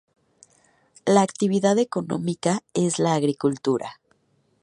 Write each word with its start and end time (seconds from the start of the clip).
La 1.05 1.21
actividad 1.21 1.77
económica 1.77 2.63
es 2.73 2.97
la 2.97 3.13
agricultura. 3.13 3.99